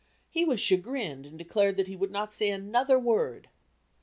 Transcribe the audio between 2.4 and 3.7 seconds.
another word.